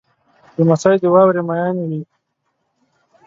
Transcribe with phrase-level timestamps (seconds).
[0.57, 2.01] لمسی د واورې مین وي.